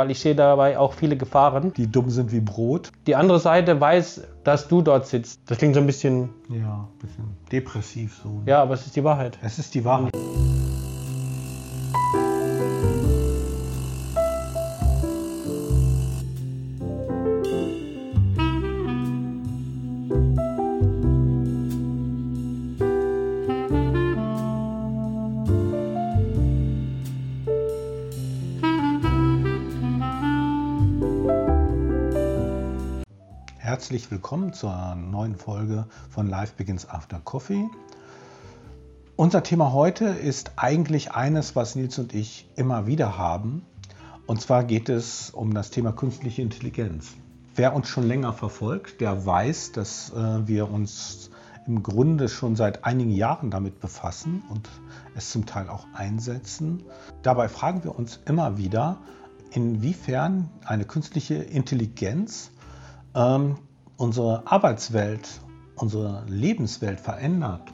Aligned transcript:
weil 0.00 0.10
ich 0.10 0.18
sehe 0.18 0.34
dabei 0.34 0.78
auch 0.78 0.94
viele 0.94 1.14
Gefahren. 1.14 1.74
Die 1.74 1.86
dumm 1.86 2.08
sind 2.08 2.32
wie 2.32 2.40
Brot. 2.40 2.90
Die 3.06 3.16
andere 3.16 3.38
Seite 3.38 3.78
weiß, 3.78 4.22
dass 4.44 4.66
du 4.66 4.80
dort 4.80 5.06
sitzt. 5.06 5.42
Das 5.50 5.58
klingt 5.58 5.74
so 5.74 5.80
ein 5.80 5.86
bisschen. 5.86 6.30
Ja, 6.48 6.88
ein 6.90 6.98
bisschen 7.06 7.36
depressiv 7.52 8.18
so. 8.22 8.40
Ja, 8.46 8.62
aber 8.62 8.72
es 8.72 8.86
ist 8.86 8.96
die 8.96 9.04
Wahrheit. 9.04 9.38
Es 9.42 9.58
ist 9.58 9.74
die 9.74 9.84
Wahrheit. 9.84 10.10
Herzlich 33.80 34.10
willkommen 34.10 34.52
zur 34.52 34.94
neuen 34.94 35.36
Folge 35.36 35.86
von 36.10 36.28
Life 36.28 36.52
Begins 36.54 36.86
After 36.86 37.18
Coffee. 37.18 37.66
Unser 39.16 39.42
Thema 39.42 39.72
heute 39.72 40.04
ist 40.04 40.52
eigentlich 40.56 41.12
eines, 41.12 41.56
was 41.56 41.76
Nils 41.76 41.98
und 41.98 42.14
ich 42.14 42.46
immer 42.56 42.86
wieder 42.86 43.16
haben. 43.16 43.64
Und 44.26 44.42
zwar 44.42 44.64
geht 44.64 44.90
es 44.90 45.30
um 45.30 45.54
das 45.54 45.70
Thema 45.70 45.92
künstliche 45.92 46.42
Intelligenz. 46.42 47.12
Wer 47.54 47.74
uns 47.74 47.88
schon 47.88 48.06
länger 48.06 48.34
verfolgt, 48.34 49.00
der 49.00 49.24
weiß, 49.24 49.72
dass 49.72 50.12
äh, 50.12 50.46
wir 50.46 50.70
uns 50.70 51.30
im 51.66 51.82
Grunde 51.82 52.28
schon 52.28 52.56
seit 52.56 52.84
einigen 52.84 53.12
Jahren 53.12 53.50
damit 53.50 53.80
befassen 53.80 54.42
und 54.50 54.68
es 55.14 55.30
zum 55.30 55.46
Teil 55.46 55.70
auch 55.70 55.86
einsetzen. 55.94 56.84
Dabei 57.22 57.48
fragen 57.48 57.82
wir 57.82 57.98
uns 57.98 58.20
immer 58.26 58.58
wieder, 58.58 58.98
inwiefern 59.52 60.50
eine 60.66 60.84
künstliche 60.84 61.36
Intelligenz 61.36 62.50
ähm, 63.14 63.56
unsere 64.00 64.46
Arbeitswelt, 64.46 65.28
unsere 65.76 66.24
Lebenswelt 66.26 66.98
verändert. 66.98 67.70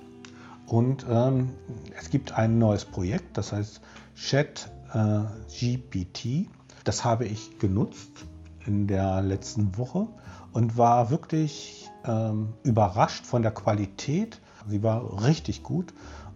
Und 0.66 1.06
ähm, 1.08 1.50
es 1.96 2.10
gibt 2.10 2.32
ein 2.32 2.58
neues 2.58 2.84
Projekt, 2.84 3.38
das 3.38 3.52
heißt 3.52 3.80
Chat 4.16 4.68
äh. 4.92 6.48
Das 6.82 7.04
habe 7.04 7.26
ich 7.26 7.58
genutzt 7.60 8.26
in 8.66 8.88
der 8.88 9.22
letzten 9.22 9.78
Woche 9.78 10.08
und 10.52 10.76
war 10.76 11.10
wirklich 11.10 11.88
ähm, 12.04 12.54
überrascht 12.64 13.24
von 13.24 13.42
der 13.42 13.52
Qualität. 13.52 14.40
Sie 14.66 14.82
war 14.82 15.24
richtig 15.24 15.62
gut. 15.62 15.94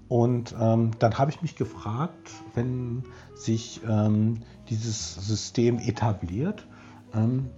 Und 0.09 0.55
ähm, 0.61 0.93
dann 1.01 1.19
habe 1.19 1.33
ich 1.33 1.43
mich 1.43 1.57
gefragt, 1.57 2.31
wenn 2.55 3.03
sich 3.35 3.81
ähm, 3.89 4.43
dieses 4.69 5.15
System 5.15 5.79
etabliert, 5.81 6.65
ähm, 7.13 7.51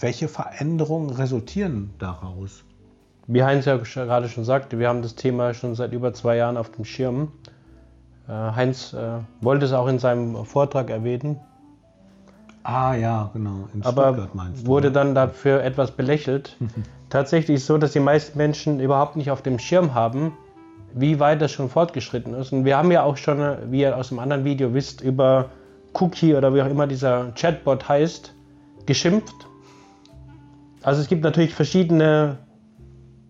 welche 0.00 0.28
Veränderungen 0.28 1.10
resultieren 1.10 1.90
daraus? 1.98 2.64
Wie 3.26 3.44
Heinz 3.44 3.66
ja 3.66 3.76
gerade 3.76 4.28
schon 4.28 4.44
sagte, 4.44 4.78
wir 4.78 4.88
haben 4.88 5.02
das 5.02 5.14
Thema 5.14 5.54
schon 5.54 5.74
seit 5.74 5.92
über 5.92 6.12
zwei 6.14 6.36
Jahren 6.36 6.56
auf 6.56 6.70
dem 6.70 6.84
Schirm. 6.84 7.32
Äh, 8.28 8.32
Heinz 8.32 8.92
äh, 8.92 9.18
wollte 9.40 9.66
es 9.66 9.72
auch 9.72 9.86
in 9.86 9.98
seinem 9.98 10.44
Vortrag 10.44 10.90
erwähnen. 10.90 11.38
Ah 12.62 12.94
ja, 12.94 13.30
genau. 13.32 13.68
In 13.72 13.84
aber 13.84 14.28
wurde 14.64 14.88
ne? 14.88 14.92
dann 14.92 15.14
dafür 15.14 15.62
etwas 15.62 15.92
belächelt. 15.92 16.56
Tatsächlich 17.08 17.56
ist 17.56 17.62
es 17.62 17.66
so, 17.68 17.78
dass 17.78 17.92
die 17.92 18.00
meisten 18.00 18.36
Menschen 18.36 18.80
überhaupt 18.80 19.16
nicht 19.16 19.30
auf 19.30 19.42
dem 19.42 19.58
Schirm 19.58 19.94
haben, 19.94 20.32
wie 20.94 21.20
weit 21.20 21.40
das 21.40 21.52
schon 21.52 21.68
fortgeschritten 21.68 22.34
ist. 22.34 22.52
Und 22.52 22.64
wir 22.64 22.76
haben 22.76 22.90
ja 22.90 23.02
auch 23.04 23.16
schon, 23.16 23.38
wie 23.70 23.82
ihr 23.82 23.96
aus 23.96 24.10
einem 24.10 24.18
anderen 24.18 24.44
Video 24.44 24.74
wisst, 24.74 25.00
über 25.00 25.50
Cookie 25.94 26.34
oder 26.34 26.54
wie 26.54 26.62
auch 26.62 26.68
immer 26.68 26.86
dieser 26.86 27.32
Chatbot 27.32 27.88
heißt, 27.88 28.34
geschimpft 28.86 29.49
also 30.82 31.00
es 31.00 31.08
gibt 31.08 31.22
natürlich 31.22 31.54
verschiedene 31.54 32.38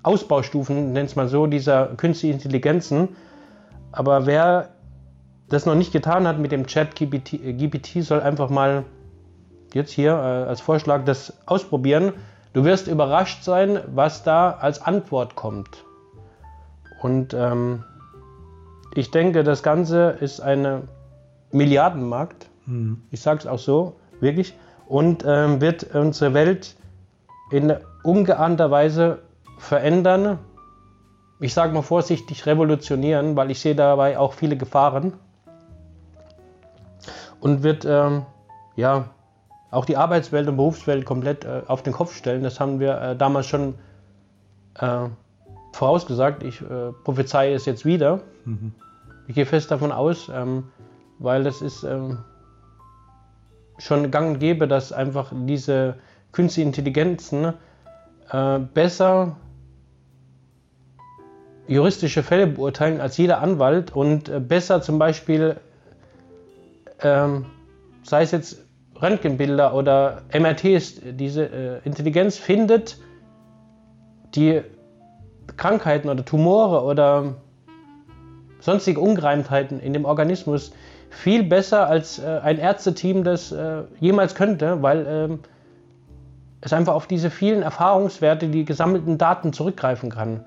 Ausbaustufen, 0.03 0.93
nennt 0.93 1.11
es 1.11 1.17
mal 1.17 1.29
so, 1.29 1.47
dieser 1.47 1.87
künstlichen 1.97 2.35
Intelligenzen. 2.35 3.09
Aber 3.93 4.27
wer 4.27 4.71
das 5.49 5.67
noch 5.67 5.75
nicht 5.75 5.93
getan 5.93 6.27
hat 6.27 6.39
mit 6.39 6.53
dem 6.53 6.67
Chat 6.67 6.95
GPT, 6.95 7.35
äh, 7.35 7.53
GPT 7.53 8.03
soll 8.03 8.21
einfach 8.21 8.51
mal 8.51 8.85
jetzt 9.75 9.91
hier 9.91 10.13
äh, 10.13 10.49
als 10.49 10.61
Vorschlag 10.61 11.05
das 11.05 11.35
ausprobieren. 11.47 12.13
Du 12.53 12.65
wirst 12.65 12.89
überrascht 12.89 13.45
sein, 13.45 13.81
was 13.93 14.23
da 14.23 14.51
als 14.53 14.83
Antwort 14.83 15.35
kommt. 15.35 15.85
Und 17.03 17.35
ähm, 17.35 17.85
ich 18.95 19.11
denke, 19.11 19.45
das 19.45 19.63
Ganze 19.63 20.17
ist 20.21 20.41
ein 20.41 20.89
Milliardenmarkt. 21.53 22.49
Mhm. 22.67 23.03
Ich 23.11 23.21
sage 23.21 23.41
es 23.41 23.47
auch 23.47 23.59
so, 23.59 23.97
wirklich. 24.21 24.55
Und 24.87 25.25
ähm, 25.27 25.61
wird 25.61 25.95
unsere 25.95 26.35
Welt 26.35 26.75
in 27.51 27.77
ungeahnter 28.03 28.71
Weise 28.71 29.19
verändern. 29.59 30.39
Ich 31.41 31.55
sage 31.55 31.73
mal 31.73 31.83
vorsichtig 31.83 32.47
revolutionieren, 32.47 33.37
weil 33.37 33.51
ich 33.51 33.61
sehe 33.61 33.75
dabei 33.75 34.19
auch 34.19 34.35
viele 34.35 34.57
Gefahren. 34.57 35.15
Und 37.41 37.63
wird 37.63 37.87
ähm, 37.87 38.27
ja 38.77 39.07
auch 39.71 39.85
die 39.85 39.97
Arbeitswelt 39.97 40.49
und 40.49 40.57
Berufswelt 40.57 41.07
komplett 41.07 41.45
äh, 41.45 41.63
auf 41.67 41.83
den 41.83 41.93
Kopf 41.93 42.15
stellen. 42.15 42.43
Das 42.43 42.61
haben 42.61 42.81
wir 42.81 43.01
äh, 43.01 43.17
damals 43.17 43.47
schon 43.47 43.75
äh, 44.75 45.09
vorausgesagt. 45.73 46.43
Ich 46.43 46.61
äh, 46.61 46.93
prophezeie 47.05 47.55
es 47.55 47.65
jetzt 47.65 47.85
wieder. 47.85 48.21
Mhm. 48.45 48.75
Ich 49.27 49.35
gehe 49.35 49.47
fest 49.47 49.71
davon 49.71 49.93
aus, 49.93 50.31
ähm, 50.35 50.65
weil 51.19 51.47
es 51.47 51.63
ist 51.63 51.85
ähm, 51.85 52.19
schon 53.79 54.11
gang 54.11 54.35
und 54.35 54.39
gäbe, 54.41 54.69
dass 54.69 54.93
einfach 54.93 55.33
diese 55.33 55.97
künstliche 56.33 56.67
Intelligenzen 56.67 57.55
äh, 58.31 58.59
besser 58.59 59.37
juristische 61.67 62.23
Fälle 62.23 62.47
beurteilen 62.47 63.01
als 63.01 63.17
jeder 63.17 63.41
Anwalt 63.41 63.95
und 63.95 64.29
äh, 64.29 64.41
besser 64.41 64.83
zum 64.83 64.99
Beispiel, 64.99 65.57
ähm, 67.03 67.47
sei 68.03 68.23
es 68.23 68.33
jetzt 68.33 68.65
Röntgenbilder 69.01 69.75
oder 69.75 70.23
MRTs, 70.33 71.01
diese 71.13 71.45
äh, 71.45 71.81
Intelligenz 71.85 72.37
findet 72.37 72.99
die 74.35 74.63
Krankheiten 75.57 76.09
oder 76.09 76.25
Tumore 76.25 76.85
oder 76.85 77.37
sonstige 78.61 79.01
Ungereimtheiten 79.01 79.81
in 79.81 79.93
dem 79.93 80.05
Organismus 80.05 80.73
viel 81.09 81.43
besser 81.43 81.87
als 81.87 82.19
äh, 82.19 82.41
ein 82.43 82.59
Ärzteteam 82.59 83.25
das 83.25 83.53
äh, 83.53 83.83
jemals 83.99 84.35
könnte, 84.35 84.83
weil 84.83 85.07
ähm, 85.09 85.39
es 86.61 86.73
einfach 86.73 86.95
auf 86.95 87.07
diese 87.07 87.31
vielen 87.31 87.63
Erfahrungswerte, 87.63 88.49
die 88.49 88.65
gesammelten 88.65 89.19
Daten 89.19 89.53
zurückgreifen 89.53 90.11
kann. 90.11 90.45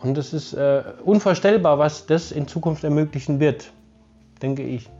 Und 0.00 0.18
es 0.18 0.32
ist 0.32 0.52
äh, 0.54 0.82
unvorstellbar, 1.04 1.78
was 1.78 2.06
das 2.06 2.32
in 2.32 2.48
Zukunft 2.48 2.82
ermöglichen 2.82 3.38
wird, 3.38 3.72
denke 4.42 4.62
ich. 4.62 4.90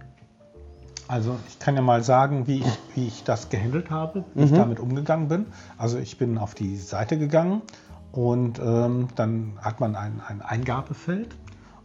Also 1.08 1.36
ich 1.48 1.58
kann 1.58 1.74
ja 1.74 1.82
mal 1.82 2.02
sagen, 2.02 2.46
wie 2.46 2.60
ich, 2.60 2.78
wie 2.94 3.08
ich 3.08 3.24
das 3.24 3.48
gehandelt 3.48 3.90
habe, 3.90 4.24
wie 4.34 4.42
mhm. 4.42 4.46
ich 4.46 4.52
damit 4.52 4.80
umgegangen 4.80 5.28
bin. 5.28 5.46
Also 5.76 5.98
ich 5.98 6.16
bin 6.16 6.38
auf 6.38 6.54
die 6.54 6.76
Seite 6.76 7.18
gegangen 7.18 7.62
und 8.12 8.60
ähm, 8.60 9.08
dann 9.16 9.58
hat 9.60 9.80
man 9.80 9.96
ein, 9.96 10.22
ein 10.26 10.40
Eingabefeld 10.40 11.36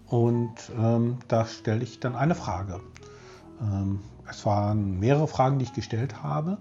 und 0.06 0.54
ähm, 0.80 1.18
da 1.28 1.46
stelle 1.46 1.84
ich 1.84 2.00
dann 2.00 2.16
eine 2.16 2.36
Frage. 2.36 2.80
Ähm, 3.62 4.00
es 4.30 4.46
waren 4.46 5.00
mehrere 5.00 5.28
Fragen, 5.28 5.60
die 5.60 5.66
ich 5.66 5.74
gestellt 5.74 6.24
habe 6.24 6.58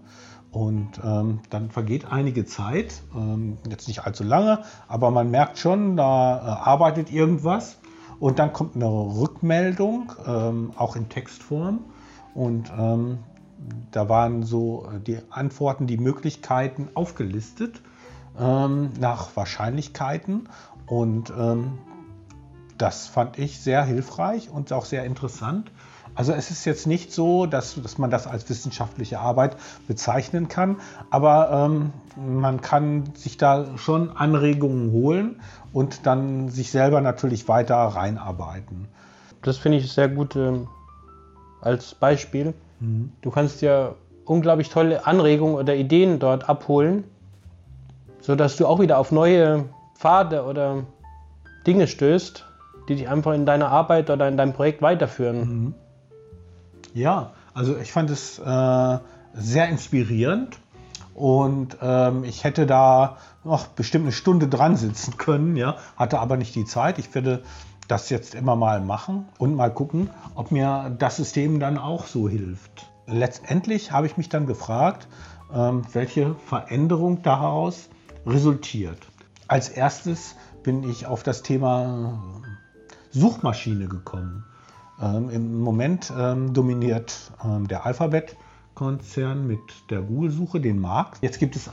und 0.56 1.00
ähm, 1.04 1.40
dann 1.50 1.70
vergeht 1.70 2.10
einige 2.10 2.46
Zeit, 2.46 3.02
ähm, 3.14 3.58
jetzt 3.68 3.88
nicht 3.88 4.06
allzu 4.06 4.24
lange, 4.24 4.62
aber 4.88 5.10
man 5.10 5.30
merkt 5.30 5.58
schon, 5.58 5.98
da 5.98 6.38
äh, 6.38 6.68
arbeitet 6.68 7.12
irgendwas. 7.12 7.76
Und 8.18 8.38
dann 8.38 8.54
kommt 8.54 8.74
eine 8.74 8.88
Rückmeldung, 8.88 10.12
ähm, 10.26 10.72
auch 10.76 10.96
in 10.96 11.10
Textform. 11.10 11.80
Und 12.34 12.72
ähm, 12.78 13.18
da 13.90 14.08
waren 14.08 14.44
so 14.44 14.88
äh, 14.90 15.00
die 15.00 15.18
Antworten, 15.28 15.86
die 15.86 15.98
Möglichkeiten 15.98 16.88
aufgelistet 16.94 17.82
ähm, 18.38 18.92
nach 18.98 19.36
Wahrscheinlichkeiten. 19.36 20.48
Und 20.86 21.30
ähm, 21.38 21.78
das 22.78 23.06
fand 23.06 23.38
ich 23.38 23.60
sehr 23.60 23.84
hilfreich 23.84 24.48
und 24.50 24.72
auch 24.72 24.86
sehr 24.86 25.04
interessant. 25.04 25.70
Also 26.16 26.32
es 26.32 26.50
ist 26.50 26.64
jetzt 26.64 26.86
nicht 26.86 27.12
so, 27.12 27.44
dass, 27.44 27.80
dass 27.80 27.98
man 27.98 28.10
das 28.10 28.26
als 28.26 28.48
wissenschaftliche 28.48 29.20
Arbeit 29.20 29.56
bezeichnen 29.86 30.48
kann, 30.48 30.76
aber 31.10 31.68
ähm, 31.70 31.92
man 32.16 32.62
kann 32.62 33.04
sich 33.14 33.36
da 33.36 33.76
schon 33.76 34.16
Anregungen 34.16 34.92
holen 34.92 35.42
und 35.74 36.06
dann 36.06 36.48
sich 36.48 36.70
selber 36.70 37.02
natürlich 37.02 37.48
weiter 37.48 37.76
reinarbeiten. 37.76 38.88
Das 39.42 39.58
finde 39.58 39.76
ich 39.76 39.92
sehr 39.92 40.08
gut 40.08 40.34
äh, 40.36 40.52
als 41.60 41.94
Beispiel. 41.94 42.54
Mhm. 42.80 43.12
Du 43.20 43.30
kannst 43.30 43.60
ja 43.60 43.94
unglaublich 44.24 44.70
tolle 44.70 45.06
Anregungen 45.06 45.54
oder 45.54 45.74
Ideen 45.74 46.18
dort 46.18 46.48
abholen, 46.48 47.04
sodass 48.22 48.56
du 48.56 48.66
auch 48.66 48.80
wieder 48.80 48.96
auf 48.96 49.12
neue 49.12 49.66
Pfade 49.94 50.44
oder 50.44 50.84
Dinge 51.66 51.86
stößt, 51.86 52.46
die 52.88 52.94
dich 52.96 53.08
einfach 53.08 53.34
in 53.34 53.44
deiner 53.44 53.68
Arbeit 53.68 54.08
oder 54.08 54.28
in 54.28 54.38
deinem 54.38 54.54
Projekt 54.54 54.80
weiterführen. 54.80 55.38
Mhm. 55.38 55.74
Ja, 56.96 57.32
also 57.52 57.76
ich 57.76 57.92
fand 57.92 58.08
es 58.08 58.38
äh, 58.38 58.98
sehr 59.34 59.68
inspirierend 59.68 60.58
und 61.12 61.76
ähm, 61.82 62.24
ich 62.24 62.42
hätte 62.42 62.64
da 62.64 63.18
noch 63.44 63.66
bestimmt 63.66 64.04
eine 64.04 64.12
Stunde 64.12 64.48
dran 64.48 64.76
sitzen 64.76 65.16
können, 65.18 65.56
ja, 65.56 65.76
hatte 65.96 66.20
aber 66.20 66.38
nicht 66.38 66.54
die 66.54 66.64
Zeit. 66.64 66.98
Ich 66.98 67.14
werde 67.14 67.42
das 67.86 68.08
jetzt 68.08 68.34
immer 68.34 68.56
mal 68.56 68.80
machen 68.80 69.28
und 69.36 69.54
mal 69.54 69.70
gucken, 69.70 70.08
ob 70.34 70.52
mir 70.52 70.96
das 70.98 71.16
System 71.16 71.60
dann 71.60 71.76
auch 71.76 72.06
so 72.06 72.30
hilft. 72.30 72.90
Letztendlich 73.06 73.92
habe 73.92 74.06
ich 74.06 74.16
mich 74.16 74.30
dann 74.30 74.46
gefragt, 74.46 75.06
ähm, 75.52 75.82
welche 75.92 76.34
Veränderung 76.46 77.20
daraus 77.20 77.90
resultiert. 78.24 79.06
Als 79.48 79.68
erstes 79.68 80.34
bin 80.62 80.82
ich 80.82 81.04
auf 81.04 81.22
das 81.22 81.42
Thema 81.42 82.40
Suchmaschine 83.10 83.86
gekommen. 83.86 84.46
Ähm, 85.02 85.30
Im 85.30 85.60
Moment 85.60 86.12
ähm, 86.16 86.52
dominiert 86.54 87.32
ähm, 87.44 87.68
der 87.68 87.84
Alphabet-Konzern 87.84 89.46
mit 89.46 89.60
der 89.90 90.00
Google-Suche 90.00 90.60
den 90.60 90.80
Markt. 90.80 91.22
Jetzt 91.22 91.38
gibt 91.38 91.56
es 91.56 91.68
äh, 91.68 91.70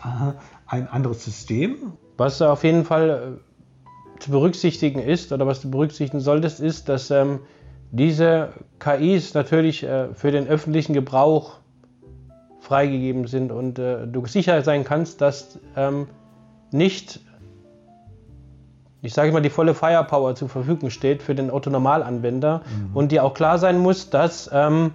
ein 0.68 0.88
anderes 0.88 1.24
System. 1.24 1.94
Was 2.18 2.42
auf 2.42 2.64
jeden 2.64 2.84
Fall 2.84 3.40
äh, 3.40 4.20
zu 4.22 4.32
berücksichtigen 4.32 5.00
ist 5.00 5.32
oder 5.32 5.48
was 5.48 5.62
du 5.62 5.72
berücksichtigen 5.72 6.20
solltest, 6.20 6.60
ist, 6.60 6.90
dass 6.90 7.12
ähm, 7.12 7.40
diese 7.92 8.50
KIs 8.80 9.34
natürlich 9.34 9.84
äh, 9.84 10.14
für 10.14 10.32
den 10.32 10.48
öffentlichen 10.48 10.94
Gebrauch 10.94 11.60
freigegeben 12.60 13.28
sind 13.28 13.52
und 13.52 13.78
äh, 13.80 14.08
du 14.08 14.26
sicher 14.26 14.62
sein 14.64 14.84
kannst, 14.84 15.22
dass 15.22 15.60
ähm, 15.76 16.08
nicht 16.72 17.22
ich 19.04 19.14
sage 19.14 19.34
mal, 19.34 19.42
die 19.42 19.50
volle 19.50 19.74
Firepower 19.74 20.34
zur 20.34 20.48
Verfügung 20.48 20.90
steht 20.90 21.22
für 21.22 21.36
den 21.36 21.52
Otto-Normalanwender 21.52 22.62
mhm. 22.66 22.96
und 22.96 23.12
dir 23.12 23.26
auch 23.26 23.34
klar 23.34 23.60
sein 23.60 23.78
muss, 23.78 24.10
dass 24.10 24.50
ähm, 24.52 24.92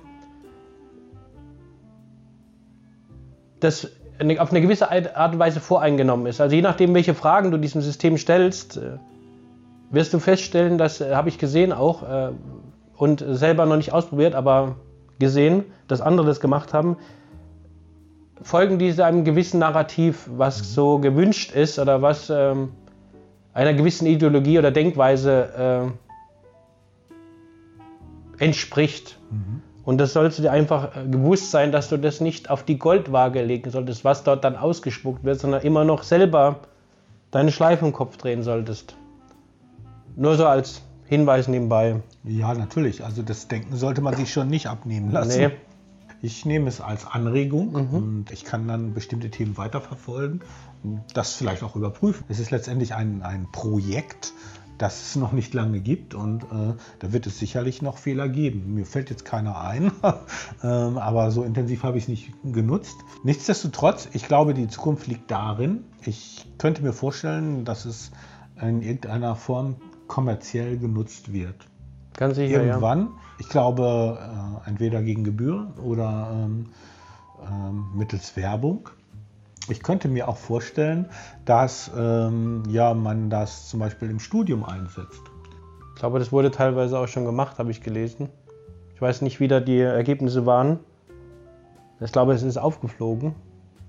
das 3.60 3.90
auf 4.38 4.50
eine 4.50 4.62
gewisse 4.62 4.90
Art 4.90 5.34
und 5.34 5.38
Weise 5.38 5.60
voreingenommen 5.60 6.26
ist. 6.26 6.40
Also 6.40 6.56
je 6.56 6.62
nachdem, 6.62 6.94
welche 6.94 7.14
Fragen 7.14 7.50
du 7.50 7.58
diesem 7.58 7.82
System 7.82 8.16
stellst, 8.16 8.78
äh, 8.78 8.96
wirst 9.90 10.14
du 10.14 10.18
feststellen, 10.18 10.78
das 10.78 11.02
äh, 11.02 11.14
habe 11.14 11.28
ich 11.28 11.38
gesehen 11.38 11.74
auch 11.74 12.02
äh, 12.02 12.30
und 12.96 13.22
selber 13.28 13.66
noch 13.66 13.76
nicht 13.76 13.92
ausprobiert, 13.92 14.34
aber 14.34 14.76
gesehen, 15.18 15.64
dass 15.86 16.00
andere 16.00 16.26
das 16.26 16.40
gemacht 16.40 16.72
haben, 16.72 16.96
folgen 18.40 18.78
diese 18.78 19.04
einem 19.04 19.24
gewissen 19.24 19.60
Narrativ, 19.60 20.30
was 20.34 20.60
mhm. 20.60 20.64
so 20.64 20.98
gewünscht 20.98 21.52
ist 21.52 21.78
oder 21.78 22.00
was 22.00 22.30
ähm, 22.30 22.70
einer 23.58 23.74
gewissen 23.74 24.06
Ideologie 24.06 24.56
oder 24.60 24.70
Denkweise 24.70 25.90
äh, 28.38 28.44
entspricht. 28.44 29.18
Mhm. 29.32 29.62
Und 29.84 29.98
das 29.98 30.12
sollst 30.12 30.38
du 30.38 30.42
dir 30.42 30.52
einfach 30.52 30.96
äh, 30.96 31.08
gewusst 31.08 31.50
sein, 31.50 31.72
dass 31.72 31.88
du 31.88 31.96
das 31.96 32.20
nicht 32.20 32.50
auf 32.50 32.62
die 32.62 32.78
Goldwaage 32.78 33.42
legen 33.42 33.68
solltest, 33.72 34.04
was 34.04 34.22
dort 34.22 34.44
dann 34.44 34.54
ausgespuckt 34.54 35.24
wird, 35.24 35.40
sondern 35.40 35.62
immer 35.62 35.84
noch 35.84 36.04
selber 36.04 36.60
deine 37.32 37.50
Schleife 37.50 37.84
im 37.84 37.92
Kopf 37.92 38.16
drehen 38.16 38.44
solltest. 38.44 38.94
Nur 40.14 40.36
so 40.36 40.46
als 40.46 40.82
Hinweis 41.06 41.48
nebenbei. 41.48 41.96
Ja, 42.22 42.54
natürlich. 42.54 43.04
Also 43.04 43.22
das 43.22 43.48
Denken 43.48 43.74
sollte 43.74 44.02
man 44.02 44.14
sich 44.14 44.32
schon 44.32 44.46
nicht 44.46 44.68
abnehmen 44.68 45.10
lassen. 45.10 45.36
Nee. 45.36 45.50
Ich 46.20 46.44
nehme 46.44 46.68
es 46.68 46.80
als 46.80 47.06
Anregung 47.06 47.72
mhm. 47.72 47.94
und 47.94 48.30
ich 48.32 48.44
kann 48.44 48.66
dann 48.66 48.94
bestimmte 48.94 49.30
Themen 49.30 49.56
weiterverfolgen, 49.56 50.40
das 51.14 51.34
vielleicht 51.34 51.62
auch 51.62 51.76
überprüfen. 51.76 52.24
Es 52.28 52.40
ist 52.40 52.50
letztendlich 52.50 52.94
ein, 52.94 53.22
ein 53.22 53.46
Projekt, 53.52 54.32
das 54.78 55.08
es 55.08 55.16
noch 55.16 55.32
nicht 55.32 55.54
lange 55.54 55.80
gibt 55.80 56.14
und 56.14 56.44
äh, 56.44 56.74
da 56.98 57.12
wird 57.12 57.26
es 57.26 57.38
sicherlich 57.38 57.82
noch 57.82 57.98
Fehler 57.98 58.28
geben. 58.28 58.74
Mir 58.74 58.86
fällt 58.86 59.10
jetzt 59.10 59.24
keiner 59.24 59.60
ein, 59.60 59.92
ähm, 60.62 60.98
aber 60.98 61.30
so 61.30 61.42
intensiv 61.42 61.82
habe 61.82 61.98
ich 61.98 62.04
es 62.04 62.08
nicht 62.08 62.32
genutzt. 62.44 62.96
Nichtsdestotrotz, 63.24 64.08
ich 64.12 64.26
glaube, 64.26 64.54
die 64.54 64.68
Zukunft 64.68 65.06
liegt 65.06 65.30
darin. 65.30 65.84
Ich 66.04 66.46
könnte 66.58 66.82
mir 66.82 66.92
vorstellen, 66.92 67.64
dass 67.64 67.84
es 67.84 68.10
in 68.60 68.82
irgendeiner 68.82 69.36
Form 69.36 69.76
kommerziell 70.06 70.78
genutzt 70.78 71.32
wird. 71.32 71.56
Ganz 72.18 72.34
sicher, 72.34 72.64
Irgendwann. 72.64 72.98
Ja. 72.98 73.08
Ich 73.38 73.48
glaube, 73.48 74.18
äh, 74.20 74.68
entweder 74.68 75.02
gegen 75.02 75.22
Gebühr 75.22 75.68
oder 75.80 76.30
ähm, 76.32 76.66
ähm, 77.48 77.86
mittels 77.94 78.36
Werbung. 78.36 78.88
Ich 79.68 79.84
könnte 79.84 80.08
mir 80.08 80.26
auch 80.26 80.36
vorstellen, 80.36 81.06
dass 81.44 81.92
ähm, 81.96 82.64
ja, 82.68 82.92
man 82.92 83.30
das 83.30 83.68
zum 83.68 83.78
Beispiel 83.78 84.10
im 84.10 84.18
Studium 84.18 84.64
einsetzt. 84.64 85.22
Ich 85.94 86.00
glaube, 86.00 86.18
das 86.18 86.32
wurde 86.32 86.50
teilweise 86.50 86.98
auch 86.98 87.06
schon 87.06 87.24
gemacht, 87.24 87.60
habe 87.60 87.70
ich 87.70 87.82
gelesen. 87.82 88.28
Ich 88.96 89.00
weiß 89.00 89.22
nicht, 89.22 89.38
wie 89.38 89.46
da 89.46 89.60
die 89.60 89.78
Ergebnisse 89.78 90.44
waren. 90.44 90.80
Ich 92.00 92.10
glaube, 92.10 92.32
es 92.32 92.42
ist 92.42 92.56
aufgeflogen. 92.56 93.36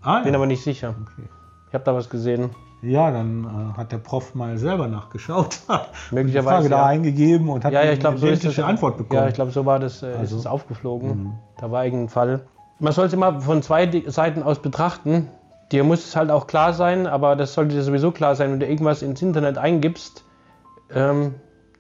Ah, 0.02 0.20
Bin 0.22 0.34
ja. 0.34 0.38
aber 0.38 0.46
nicht 0.46 0.64
sicher. 0.64 0.94
Okay. 1.02 1.28
Ich 1.70 1.74
habe 1.74 1.84
da 1.84 1.96
was 1.96 2.12
gesehen. 2.12 2.52
Ja, 2.81 3.12
dann 3.12 3.44
äh, 3.44 3.78
hat 3.78 3.92
der 3.92 3.98
Prof 3.98 4.36
mal 4.36 4.58
selber 4.58 4.88
nachgeschaut, 4.88 5.60
möglicherweise 6.12 6.64
die 6.64 6.70
Frage 6.70 6.70
ja. 6.70 6.70
da 6.70 6.86
eingegeben 6.86 7.50
und 7.50 7.66
hat 7.66 7.74
ja, 7.74 7.84
ja, 7.84 7.92
ich 7.92 8.00
glaub, 8.00 8.22
eine 8.22 8.36
so 8.38 8.64
Antwort 8.64 8.98
bekommen. 8.98 9.22
Ja, 9.22 9.28
ich 9.28 9.34
glaube, 9.34 9.52
so 9.52 9.66
war 9.66 9.80
das, 9.80 10.02
äh, 10.02 10.08
also. 10.08 10.36
ist 10.36 10.42
es 10.42 10.46
aufgeflogen. 10.48 11.10
Mhm. 11.10 11.34
Da 11.60 11.72
war 11.72 11.84
irgendein 11.84 12.10
Fall. 12.10 12.42
Man 12.80 12.94
soll 12.94 13.08
es 13.08 13.14
immer 13.14 13.42
von 13.42 13.62
zwei 13.62 14.04
Seiten 14.08 14.44
aus 14.44 14.60
betrachten. 14.60 15.28
Dir 15.72 15.84
muss 15.84 16.08
es 16.08 16.16
halt 16.16 16.31
auch 16.31 16.48
klar 16.48 16.74
sein, 16.74 17.06
aber 17.06 17.36
das 17.36 17.54
sollte 17.54 17.76
dir 17.76 17.84
sowieso 17.84 18.12
klar 18.12 18.36
sein, 18.36 18.54
wenn 18.54 18.60
du 18.62 18.66
irgendwas 18.66 19.02
ins 19.02 19.22
Internet 19.22 19.58
eingibst. 19.58 20.24
Ähm, 20.94 21.36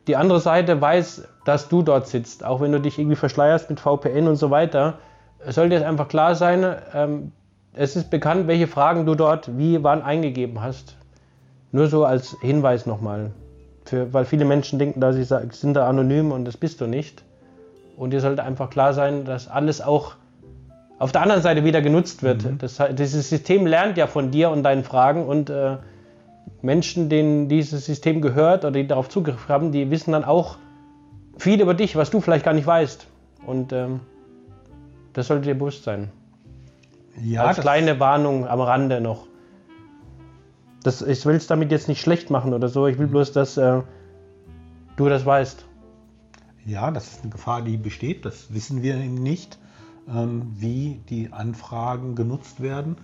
die 0.07 0.17
andere 0.17 0.39
Seite 0.41 0.81
weiß, 0.81 1.27
dass 1.45 1.69
du 1.69 1.81
dort 1.81 2.07
sitzt, 2.07 2.43
auch 2.43 2.61
wenn 2.61 2.71
du 2.71 2.81
dich 2.81 2.99
irgendwie 2.99 3.15
verschleierst 3.15 3.69
mit 3.69 3.79
VPN 3.79 4.27
und 4.27 4.35
so 4.35 4.51
weiter. 4.51 4.99
Es 5.39 5.55
sollte 5.55 5.79
dir 5.79 5.87
einfach 5.87 6.09
klar 6.09 6.35
sein, 6.35 6.65
ähm, 6.93 7.31
es 7.79 7.95
ist 7.95 8.09
bekannt, 8.09 8.47
welche 8.47 8.67
Fragen 8.67 9.05
du 9.05 9.15
dort 9.15 9.57
wie 9.57 9.81
wann 9.81 10.01
eingegeben 10.01 10.61
hast. 10.61 10.97
Nur 11.71 11.87
so 11.87 12.03
als 12.03 12.35
Hinweis 12.41 12.85
nochmal. 12.85 13.31
Für, 13.85 14.11
weil 14.11 14.25
viele 14.25 14.43
Menschen 14.43 14.79
denken, 14.79 14.99
dass 14.99 15.15
sie 15.15 15.23
sind 15.23 15.75
da 15.75 15.87
anonym 15.87 16.33
und 16.33 16.43
das 16.43 16.57
bist 16.57 16.81
du 16.81 16.87
nicht. 16.87 17.23
Und 17.95 18.11
dir 18.11 18.19
sollte 18.19 18.43
einfach 18.43 18.69
klar 18.69 18.93
sein, 18.93 19.23
dass 19.23 19.47
alles 19.47 19.79
auch 19.79 20.15
auf 20.97 21.13
der 21.13 21.21
anderen 21.21 21.41
Seite 21.41 21.63
wieder 21.63 21.81
genutzt 21.81 22.21
wird. 22.21 22.43
Mhm. 22.43 22.57
Das, 22.57 22.81
dieses 22.91 23.29
System 23.29 23.65
lernt 23.65 23.97
ja 23.97 24.07
von 24.07 24.29
dir 24.29 24.49
und 24.49 24.63
deinen 24.63 24.83
Fragen 24.83 25.25
und 25.25 25.49
äh, 25.49 25.77
Menschen, 26.61 27.07
denen 27.07 27.47
dieses 27.47 27.85
System 27.85 28.21
gehört 28.21 28.65
oder 28.65 28.73
die 28.73 28.87
darauf 28.87 29.07
Zugriff 29.07 29.47
haben, 29.47 29.71
die 29.71 29.89
wissen 29.89 30.11
dann 30.11 30.25
auch 30.25 30.57
viel 31.37 31.61
über 31.61 31.75
dich, 31.75 31.95
was 31.95 32.09
du 32.09 32.19
vielleicht 32.19 32.43
gar 32.43 32.53
nicht 32.53 32.67
weißt. 32.67 33.07
Und 33.47 33.71
ähm, 33.71 34.01
das 35.13 35.27
sollte 35.27 35.47
dir 35.47 35.55
bewusst 35.55 35.85
sein. 35.85 36.09
Ja, 37.23 37.45
Als 37.45 37.59
kleine 37.59 37.99
Warnung 37.99 38.47
am 38.47 38.61
Rande 38.61 39.01
noch. 39.01 39.27
Das, 40.83 41.01
ich 41.01 41.25
will 41.25 41.35
es 41.35 41.47
damit 41.47 41.71
jetzt 41.71 41.87
nicht 41.87 42.01
schlecht 42.01 42.29
machen 42.29 42.53
oder 42.53 42.69
so. 42.69 42.87
Ich 42.87 42.97
will 42.97 43.07
bloß, 43.07 43.33
dass 43.33 43.57
äh, 43.57 43.81
du 44.95 45.09
das 45.09 45.25
weißt. 45.25 45.65
Ja, 46.65 46.91
das 46.91 47.11
ist 47.11 47.21
eine 47.21 47.31
Gefahr, 47.31 47.61
die 47.61 47.77
besteht. 47.77 48.25
Das 48.25 48.53
wissen 48.53 48.81
wir 48.81 48.95
eben 48.95 49.15
nicht, 49.15 49.57
ähm, 50.07 50.53
wie 50.55 51.01
die 51.09 51.33
Anfragen 51.33 52.15
genutzt 52.15 52.61
werden, 52.61 52.97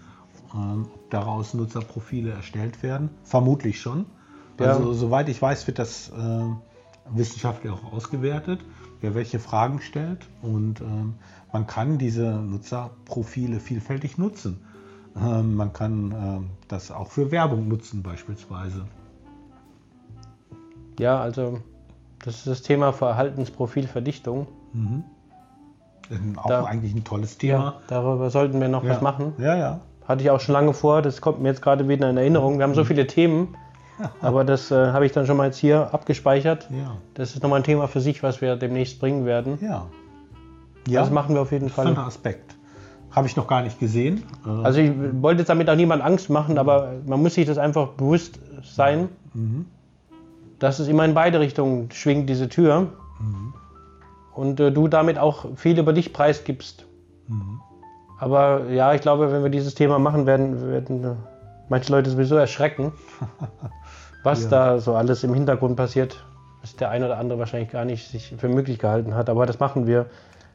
ähm, 0.54 0.88
ob 0.94 1.10
daraus 1.10 1.54
Nutzerprofile 1.54 2.32
erstellt 2.32 2.84
werden. 2.84 3.10
Vermutlich 3.24 3.82
schon. 3.82 4.06
Ja. 4.60 4.68
Also, 4.68 4.94
soweit 4.94 5.28
ich 5.28 5.42
weiß, 5.42 5.68
wird 5.68 5.80
das 5.80 6.10
äh, 6.10 6.46
wissenschaftlich 7.10 7.74
auch 7.74 7.92
ausgewertet, 7.92 8.62
wer 9.06 9.14
welche 9.14 9.38
Fragen 9.38 9.82
stellt. 9.82 10.26
Und 10.42 10.82
ähm, 10.82 11.14
man 11.54 11.68
kann 11.68 12.00
diese 12.00 12.32
Nutzerprofile 12.32 13.60
vielfältig 13.60 14.18
nutzen. 14.18 14.60
Ähm, 15.16 15.56
man 15.56 15.72
kann 15.74 16.12
ähm, 16.12 16.50
das 16.68 16.92
auch 16.92 17.12
für 17.12 17.32
Werbung 17.32 17.68
nutzen 17.68 18.02
beispielsweise. 18.02 18.86
Ja, 21.00 21.20
also 21.22 21.60
das 22.24 22.38
ist 22.38 22.48
das 22.48 22.62
Thema 22.64 22.94
Verhaltensprofilverdichtung. 22.94 24.48
Mhm. 24.74 25.04
Auch 26.38 26.48
da, 26.48 26.66
eigentlich 26.66 26.96
ein 26.96 27.04
tolles 27.04 27.38
Thema. 27.38 27.64
Ja, 27.64 27.74
darüber 27.88 28.30
sollten 28.30 28.60
wir 28.60 28.68
noch 28.68 28.84
ja. 28.84 28.92
was 28.92 29.02
machen. 29.02 29.34
Ja, 29.38 29.56
ja. 29.56 29.80
Hatte 30.08 30.24
ich 30.24 30.30
auch 30.32 30.40
schon 30.40 30.54
lange 30.54 30.74
vor, 30.74 31.02
das 31.02 31.22
kommt 31.22 31.42
mir 31.42 31.50
jetzt 31.50 31.62
gerade 31.62 31.88
wieder 31.88 32.10
in 32.10 32.18
Erinnerung. 32.18 32.58
Wir 32.58 32.64
haben 32.64 32.76
so 32.76 32.82
mhm. 32.82 32.88
viele 32.88 33.08
Themen, 33.08 33.56
aber 34.22 34.44
das 34.44 34.72
äh, 34.72 34.92
habe 34.92 35.06
ich 35.06 35.12
dann 35.12 35.26
schon 35.26 35.38
mal 35.38 35.46
jetzt 35.46 35.58
hier 35.58 35.94
abgespeichert. 35.94 36.68
Ja. 36.72 36.98
Das 37.14 37.36
ist 37.36 37.44
nochmal 37.44 37.60
ein 37.60 37.64
Thema 37.64 37.88
für 37.88 38.02
sich, 38.02 38.24
was 38.24 38.42
wir 38.42 38.56
demnächst 38.56 39.00
bringen 39.00 39.26
werden. 39.26 39.58
Ja. 39.62 39.88
ja. 40.88 41.02
Das 41.02 41.12
machen 41.12 41.36
wir 41.36 41.42
auf 41.42 41.52
jeden 41.52 41.70
Fall. 41.70 41.86
Das 41.86 41.94
ist 41.94 42.00
ein 42.00 42.06
Aspekt. 42.06 42.56
Habe 43.12 43.28
ich 43.28 43.38
noch 43.38 43.48
gar 43.48 43.62
nicht 43.62 43.80
gesehen. 43.80 44.24
Also 44.64 44.80
ich 44.80 44.92
wollte 45.22 45.40
jetzt 45.40 45.50
damit 45.50 45.70
auch 45.70 45.76
niemand 45.76 46.04
Angst 46.04 46.30
machen, 46.30 46.58
aber 46.58 46.96
man 47.06 47.22
muss 47.22 47.36
sich 47.36 47.46
das 47.46 47.58
einfach 47.58 47.90
bewusst 47.90 48.40
sein, 48.62 49.08
mhm. 49.34 49.68
dass 50.60 50.80
es 50.80 50.90
immer 50.90 51.06
in 51.06 51.14
beide 51.14 51.40
Richtungen 51.40 51.90
schwingt, 51.92 52.30
diese 52.30 52.50
Tür. 52.50 52.88
Mhm. 53.20 53.54
Und 54.34 54.60
äh, 54.60 54.70
du 54.70 54.90
damit 54.90 55.18
auch 55.18 55.46
viel 55.56 55.80
über 55.80 55.94
dich 55.94 56.12
preisgibst. 56.12 56.86
Mhm. 57.30 57.62
Aber 58.20 58.70
ja, 58.70 58.94
ich 58.94 59.02
glaube, 59.02 59.32
wenn 59.32 59.44
wir 59.44 59.50
dieses 59.50 59.76
Thema 59.76 59.98
machen 59.98 60.26
werden, 60.26 60.68
werden 60.68 61.04
äh, 61.04 61.16
manche 61.70 61.92
Leute 61.92 62.10
sowieso 62.10 62.36
erschrecken, 62.36 62.94
was 64.24 64.44
ja. 64.44 64.50
da 64.50 64.80
so 64.80 64.96
alles 64.96 65.24
im 65.24 65.34
Hintergrund 65.34 65.76
passiert, 65.76 66.26
was 66.62 66.76
der 66.76 66.90
eine 66.90 67.06
oder 67.06 67.18
andere 67.18 67.40
wahrscheinlich 67.40 67.72
gar 67.72 67.86
nicht 67.86 68.08
sich 68.08 68.34
für 68.38 68.50
möglich 68.50 68.80
gehalten 68.80 69.16
hat. 69.16 69.30
Aber 69.30 69.46
das 69.46 69.60
machen 69.60 69.88
wir 69.88 70.08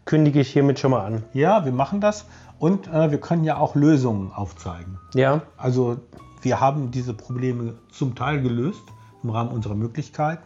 kündige 0.05 0.41
ich 0.41 0.51
hiermit 0.51 0.79
schon 0.79 0.91
mal 0.91 1.05
an. 1.05 1.23
Ja, 1.33 1.65
wir 1.65 1.73
machen 1.73 2.01
das 2.01 2.27
und 2.59 2.89
äh, 2.89 3.11
wir 3.11 3.21
können 3.21 3.45
ja 3.45 3.59
auch 3.59 3.75
Lösungen 3.75 4.33
aufzeigen. 4.33 4.99
Ja, 5.15 5.43
Also 5.57 5.99
wir 6.43 6.61
haben 6.61 6.91
diese 6.91 7.15
Probleme 7.15 7.75
zum 7.93 8.15
Teil 8.15 8.41
gelöst 8.41 8.83
im 9.23 9.31
Rahmen 9.31 9.51
unserer 9.51 9.75
Möglichkeiten. 9.75 10.43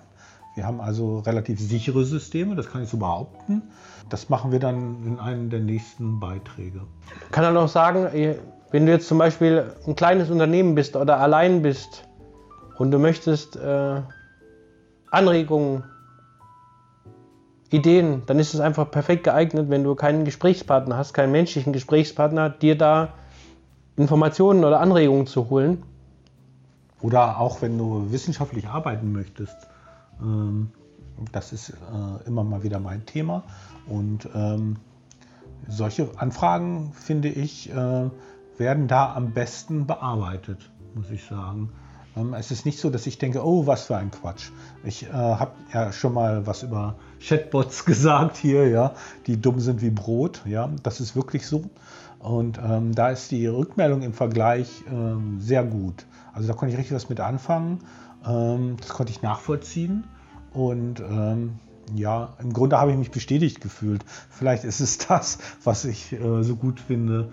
Wir 0.54 0.66
haben 0.66 0.80
also 0.80 1.20
relativ 1.20 1.58
sichere 1.58 2.04
Systeme, 2.04 2.54
das 2.54 2.70
kann 2.70 2.82
ich 2.82 2.88
so 2.88 2.98
behaupten. 2.98 3.62
Das 4.08 4.28
machen 4.28 4.52
wir 4.52 4.60
dann 4.60 5.04
in 5.04 5.18
einem 5.18 5.50
der 5.50 5.60
nächsten 5.60 6.20
Beiträge. 6.20 6.82
kann 7.32 7.44
halt 7.44 7.56
auch 7.56 7.68
sagen, 7.68 8.08
wenn 8.74 8.86
du 8.86 8.90
jetzt 8.90 9.06
zum 9.06 9.18
Beispiel 9.18 9.72
ein 9.86 9.94
kleines 9.94 10.30
Unternehmen 10.30 10.74
bist 10.74 10.96
oder 10.96 11.20
allein 11.20 11.62
bist 11.62 12.08
und 12.76 12.90
du 12.90 12.98
möchtest 12.98 13.54
äh, 13.54 14.00
Anregungen, 15.12 15.84
Ideen, 17.70 18.24
dann 18.26 18.40
ist 18.40 18.52
es 18.52 18.58
einfach 18.58 18.90
perfekt 18.90 19.22
geeignet, 19.22 19.70
wenn 19.70 19.84
du 19.84 19.94
keinen 19.94 20.24
Gesprächspartner 20.24 20.96
hast, 20.96 21.14
keinen 21.14 21.30
menschlichen 21.30 21.72
Gesprächspartner, 21.72 22.50
dir 22.50 22.76
da 22.76 23.14
Informationen 23.96 24.64
oder 24.64 24.80
Anregungen 24.80 25.28
zu 25.28 25.50
holen. 25.50 25.84
Oder 27.00 27.38
auch 27.38 27.62
wenn 27.62 27.78
du 27.78 28.10
wissenschaftlich 28.10 28.66
arbeiten 28.66 29.12
möchtest. 29.12 29.56
Ähm, 30.20 30.72
das 31.30 31.52
ist 31.52 31.70
äh, 31.70 32.26
immer 32.26 32.42
mal 32.42 32.64
wieder 32.64 32.80
mein 32.80 33.06
Thema. 33.06 33.44
Und 33.86 34.28
ähm, 34.34 34.78
solche 35.68 36.08
Anfragen, 36.16 36.92
finde 36.92 37.28
ich, 37.28 37.70
äh, 37.72 38.10
werden 38.58 38.88
da 38.88 39.14
am 39.14 39.32
besten 39.32 39.86
bearbeitet, 39.86 40.70
muss 40.94 41.10
ich 41.10 41.24
sagen. 41.24 41.70
Ähm, 42.16 42.34
es 42.34 42.50
ist 42.50 42.64
nicht 42.64 42.78
so, 42.78 42.90
dass 42.90 43.06
ich 43.06 43.18
denke, 43.18 43.44
oh, 43.44 43.66
was 43.66 43.84
für 43.84 43.96
ein 43.96 44.10
Quatsch. 44.10 44.50
Ich 44.84 45.04
äh, 45.04 45.12
habe 45.12 45.52
ja 45.72 45.92
schon 45.92 46.14
mal 46.14 46.46
was 46.46 46.62
über 46.62 46.96
Chatbots 47.20 47.84
gesagt 47.86 48.36
hier, 48.36 48.68
ja, 48.68 48.94
die 49.26 49.40
dumm 49.40 49.60
sind 49.60 49.82
wie 49.82 49.90
Brot. 49.90 50.42
Ja, 50.46 50.70
das 50.82 51.00
ist 51.00 51.16
wirklich 51.16 51.46
so. 51.46 51.64
Und 52.18 52.58
ähm, 52.58 52.94
da 52.94 53.10
ist 53.10 53.30
die 53.30 53.46
Rückmeldung 53.46 54.02
im 54.02 54.14
Vergleich 54.14 54.84
ähm, 54.90 55.40
sehr 55.40 55.62
gut. 55.64 56.06
Also 56.32 56.48
da 56.48 56.54
konnte 56.54 56.72
ich 56.72 56.78
richtig 56.78 56.96
was 56.96 57.08
mit 57.08 57.20
anfangen. 57.20 57.80
Ähm, 58.26 58.76
das 58.80 58.88
konnte 58.90 59.12
ich 59.12 59.20
nachvollziehen. 59.20 60.04
Und 60.52 61.00
ähm, 61.00 61.58
ja, 61.94 62.32
im 62.38 62.52
Grunde 62.52 62.78
habe 62.78 62.92
ich 62.92 62.96
mich 62.96 63.10
bestätigt 63.10 63.60
gefühlt. 63.60 64.04
Vielleicht 64.30 64.64
ist 64.64 64.80
es 64.80 64.98
das, 65.08 65.38
was 65.62 65.84
ich 65.84 66.12
äh, 66.12 66.42
so 66.42 66.56
gut 66.56 66.80
finde 66.80 67.32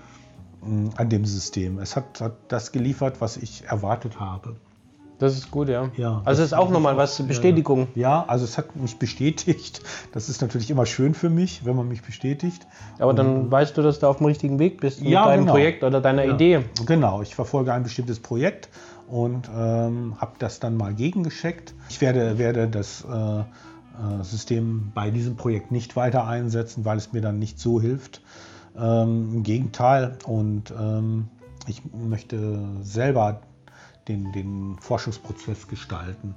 an 0.61 1.09
dem 1.09 1.25
System. 1.25 1.79
Es 1.79 1.95
hat, 1.95 2.21
hat 2.21 2.33
das 2.47 2.71
geliefert, 2.71 3.19
was 3.19 3.37
ich 3.37 3.63
erwartet 3.65 4.19
habe. 4.19 4.55
Das 5.21 5.37
ist 5.37 5.51
gut, 5.51 5.69
ja. 5.69 5.91
Ja, 5.97 6.23
also 6.25 6.41
das 6.41 6.51
ist 6.51 6.53
auch 6.53 6.71
nochmal 6.71 6.97
was, 6.97 7.21
Bestätigung. 7.21 7.87
Ja, 7.93 8.25
also 8.27 8.43
es 8.43 8.57
hat 8.57 8.75
mich 8.75 8.97
bestätigt. 8.97 9.81
Das 10.13 10.29
ist 10.29 10.41
natürlich 10.41 10.71
immer 10.71 10.87
schön 10.87 11.13
für 11.13 11.29
mich, 11.29 11.63
wenn 11.63 11.75
man 11.75 11.87
mich 11.87 12.01
bestätigt. 12.01 12.65
Aber 12.97 13.13
dann 13.13 13.51
weißt 13.51 13.77
du, 13.77 13.83
dass 13.83 13.99
du 13.99 14.07
auf 14.07 14.17
dem 14.17 14.25
richtigen 14.25 14.57
Weg 14.57 14.81
bist 14.81 14.99
mit 15.01 15.09
Ja, 15.11 15.25
deinem 15.27 15.41
genau. 15.41 15.51
Projekt 15.53 15.83
oder 15.83 16.01
deiner 16.01 16.25
Ja. 16.25 16.33
Idee. 16.33 16.65
Genau, 16.87 17.21
ich 17.21 17.35
verfolge 17.35 17.71
ein 17.71 17.83
bestimmtes 17.83 18.19
Projekt 18.19 18.69
und 19.07 19.47
ähm, 19.55 20.15
habe 20.17 20.31
das 20.39 20.59
dann 20.59 20.75
mal 20.75 20.95
gegengescheckt. 20.95 21.75
Ich 21.89 22.01
werde, 22.01 22.39
werde 22.39 22.67
das 22.67 23.05
äh, 23.05 23.41
äh, 23.41 23.43
System 24.23 24.91
bei 24.95 25.11
diesem 25.11 25.35
Projekt 25.35 25.71
nicht 25.71 25.95
weiter 25.95 26.25
einsetzen, 26.25 26.83
weil 26.83 26.97
es 26.97 27.13
mir 27.13 27.21
dann 27.21 27.37
nicht 27.37 27.59
so 27.59 27.79
hilft. 27.79 28.21
Ähm, 28.77 29.35
Im 29.35 29.43
Gegenteil, 29.43 30.17
und 30.25 30.71
ähm, 30.71 31.27
ich 31.67 31.81
möchte 31.93 32.59
selber 32.81 33.41
den, 34.07 34.31
den 34.31 34.77
Forschungsprozess 34.79 35.67
gestalten. 35.67 36.35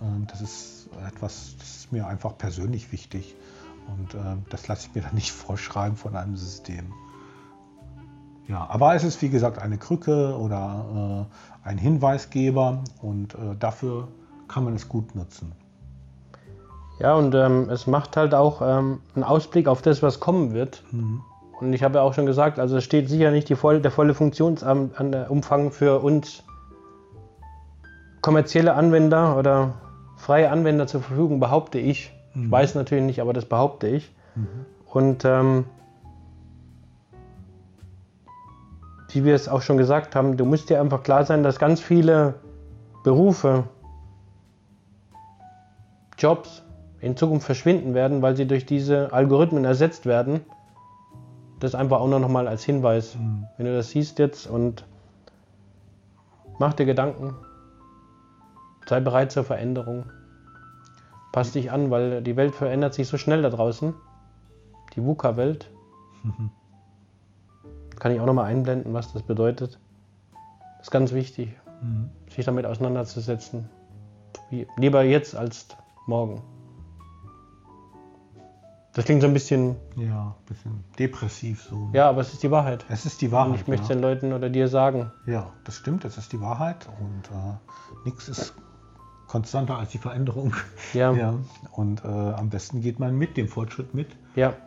Ähm, 0.00 0.26
das 0.28 0.40
ist 0.40 0.88
etwas, 1.08 1.56
das 1.58 1.76
ist 1.76 1.92
mir 1.92 2.06
einfach 2.06 2.36
persönlich 2.36 2.92
wichtig. 2.92 3.34
Und 3.88 4.14
ähm, 4.14 4.44
das 4.50 4.68
lasse 4.68 4.88
ich 4.88 4.94
mir 4.94 5.02
dann 5.06 5.14
nicht 5.14 5.32
vorschreiben 5.32 5.96
von 5.96 6.16
einem 6.16 6.36
System. 6.36 6.92
Ja, 8.48 8.68
aber 8.68 8.94
es 8.94 9.04
ist 9.04 9.22
wie 9.22 9.28
gesagt 9.28 9.58
eine 9.58 9.78
Krücke 9.78 10.36
oder 10.36 11.28
äh, 11.64 11.68
ein 11.68 11.78
Hinweisgeber 11.78 12.82
und 13.00 13.34
äh, 13.34 13.56
dafür 13.58 14.08
kann 14.48 14.64
man 14.64 14.74
es 14.74 14.88
gut 14.88 15.14
nutzen. 15.14 15.52
Ja, 16.98 17.14
und 17.14 17.34
ähm, 17.34 17.70
es 17.70 17.86
macht 17.86 18.16
halt 18.16 18.34
auch 18.34 18.60
ähm, 18.60 19.00
einen 19.14 19.24
Ausblick 19.24 19.68
auf 19.68 19.80
das, 19.80 20.02
was 20.02 20.20
kommen 20.20 20.52
wird. 20.52 20.84
Und 21.62 21.72
ich 21.74 21.84
habe 21.84 21.98
ja 21.98 22.02
auch 22.02 22.12
schon 22.12 22.26
gesagt, 22.26 22.58
also 22.58 22.78
es 22.78 22.82
steht 22.82 23.08
sicher 23.08 23.30
nicht 23.30 23.48
voll, 23.56 23.80
der 23.80 23.92
volle 23.92 24.14
Funktionsumfang 24.14 25.70
für 25.70 26.00
uns 26.02 26.42
kommerzielle 28.20 28.74
Anwender 28.74 29.38
oder 29.38 29.74
freie 30.16 30.50
Anwender 30.50 30.88
zur 30.88 31.02
Verfügung, 31.02 31.38
behaupte 31.38 31.78
ich. 31.78 32.12
Ich 32.34 32.50
weiß 32.50 32.74
natürlich 32.74 33.04
nicht, 33.04 33.20
aber 33.20 33.32
das 33.32 33.44
behaupte 33.44 33.86
ich. 33.86 34.12
Und 34.86 35.24
ähm, 35.24 35.66
wie 39.10 39.24
wir 39.24 39.36
es 39.36 39.48
auch 39.48 39.62
schon 39.62 39.76
gesagt 39.76 40.16
haben, 40.16 40.36
du 40.36 40.44
musst 40.44 40.68
dir 40.68 40.80
einfach 40.80 41.04
klar 41.04 41.24
sein, 41.24 41.44
dass 41.44 41.60
ganz 41.60 41.80
viele 41.80 42.34
Berufe, 43.04 43.64
Jobs 46.18 46.64
in 47.00 47.16
Zukunft 47.16 47.46
verschwinden 47.46 47.94
werden, 47.94 48.20
weil 48.20 48.36
sie 48.36 48.46
durch 48.46 48.66
diese 48.66 49.12
Algorithmen 49.12 49.64
ersetzt 49.64 50.06
werden. 50.06 50.40
Das 51.62 51.76
einfach 51.76 52.00
auch 52.00 52.08
noch 52.08 52.28
mal 52.28 52.48
als 52.48 52.64
Hinweis, 52.64 53.16
wenn 53.56 53.66
du 53.66 53.72
das 53.72 53.90
siehst 53.90 54.18
jetzt 54.18 54.48
und 54.48 54.84
mach 56.58 56.74
dir 56.74 56.86
Gedanken, 56.86 57.36
sei 58.88 58.98
bereit 58.98 59.30
zur 59.30 59.44
Veränderung, 59.44 60.10
pass 61.30 61.52
dich 61.52 61.70
an, 61.70 61.92
weil 61.92 62.20
die 62.20 62.34
Welt 62.34 62.56
verändert 62.56 62.94
sich 62.94 63.06
so 63.06 63.16
schnell 63.16 63.42
da 63.42 63.50
draußen, 63.50 63.94
die 64.96 65.04
VUCA-Welt. 65.04 65.70
Kann 68.00 68.10
ich 68.10 68.18
auch 68.18 68.26
noch 68.26 68.34
mal 68.34 68.46
einblenden, 68.46 68.92
was 68.92 69.12
das 69.12 69.22
bedeutet. 69.22 69.78
Das 70.78 70.88
ist 70.88 70.90
ganz 70.90 71.12
wichtig, 71.12 71.56
sich 72.28 72.44
damit 72.44 72.66
auseinanderzusetzen. 72.66 73.68
Lieber 74.78 75.04
jetzt 75.04 75.36
als 75.36 75.68
morgen. 76.08 76.42
Das 78.94 79.06
klingt 79.06 79.22
so 79.22 79.26
ein 79.28 79.32
bisschen, 79.32 79.76
Ja, 79.96 80.36
ein 80.38 80.44
bisschen 80.46 80.84
depressiv 80.98 81.62
so. 81.62 81.88
ja, 81.94 82.08
aber 82.10 82.20
es 82.20 82.32
ist 82.34 82.42
die 82.42 82.50
Wahrheit. 82.50 82.84
Es 82.90 83.06
ist 83.06 83.20
die 83.22 83.26
Und 83.26 83.32
Wahrheit. 83.32 83.60
ich 83.60 83.66
möchte 83.66 83.84
es 83.84 83.88
ja. 83.88 83.94
den 83.94 84.02
Leuten 84.02 84.32
oder 84.34 84.50
dir 84.50 84.68
sagen. 84.68 85.10
ja, 85.26 85.50
das 85.64 85.76
stimmt, 85.76 86.04
es 86.04 86.18
ist 86.18 86.32
die 86.32 86.40
Wahrheit 86.40 86.88
und 87.00 87.30
äh, 87.34 87.54
nichts 88.04 88.28
ist 88.28 88.54
konstanter 89.28 89.78
als 89.78 89.90
die 89.92 89.98
Veränderung. 89.98 90.54
Ja, 90.92 91.10
ja, 91.12 91.16
Ja, 91.18 91.34
und 91.72 92.04
äh, 92.04 92.08
am 92.08 92.50
besten 92.50 92.82
geht 92.82 92.98
man 92.98 93.16
mit 93.16 93.38
dem 93.38 93.48
Fortschritt 93.48 93.94
mit 93.94 94.08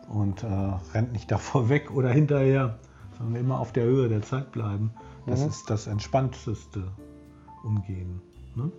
und 0.08 0.42
äh, 0.42 0.46
rennt 0.92 1.12
nicht 1.12 1.30
davor 1.30 1.68
weg 1.68 1.92
oder 1.92 2.08
hinterher, 2.10 2.78
sondern 3.18 3.40
immer 3.40 3.60
auf 3.60 3.70
der 3.72 3.84
Höhe 3.84 4.08
der 4.08 4.22
Zeit 4.22 4.50
bleiben. 4.50 4.90
Das 5.26 5.40
Mhm. 5.42 5.48
ist 5.48 5.70
das 5.70 5.86
entspannteste 5.86 6.82
Umgehen. 7.64 8.20
Ne? 8.56 8.70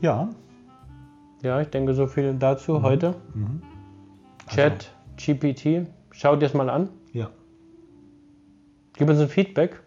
Ja, 0.00 0.28
ja, 1.42 1.60
ich 1.60 1.68
denke 1.68 1.94
so 1.94 2.06
viel 2.08 2.34
dazu 2.34 2.82
heute. 2.82 3.14
mhm. 3.34 3.62
Chat, 4.54 4.90
GPT, 5.16 5.86
schau 6.10 6.36
dir 6.36 6.46
es 6.46 6.54
mal 6.54 6.70
an. 6.70 6.88
ja. 7.12 7.30
Gib 8.96 9.08
uns 9.08 9.18
ein 9.18 9.28
Feedback. 9.28 9.80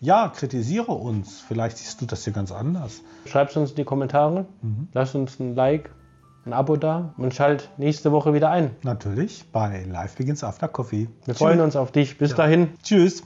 Ja, 0.00 0.28
kritisiere 0.34 0.90
uns. 0.90 1.40
Vielleicht 1.40 1.78
siehst 1.78 2.00
du 2.00 2.06
das 2.06 2.24
hier 2.24 2.32
ganz 2.32 2.50
anders. 2.50 3.02
Schreib 3.26 3.50
es 3.50 3.56
uns 3.56 3.70
in 3.70 3.76
die 3.76 3.84
Kommentare. 3.84 4.46
Mhm. 4.60 4.88
Lass 4.92 5.14
uns 5.14 5.38
ein 5.38 5.54
Like, 5.54 5.90
ein 6.44 6.52
Abo 6.52 6.76
da 6.76 7.14
und 7.16 7.34
schalt 7.34 7.68
nächste 7.78 8.10
Woche 8.10 8.34
wieder 8.34 8.50
ein. 8.50 8.72
Natürlich 8.82 9.44
bei 9.52 9.84
Live 9.88 10.16
Begins 10.16 10.42
After 10.42 10.66
Coffee. 10.66 11.08
Wir 11.26 11.34
freuen 11.34 11.60
uns 11.60 11.76
auf 11.76 11.92
dich. 11.92 12.18
Bis 12.18 12.34
dahin. 12.34 12.70
Tschüss. 12.82 13.22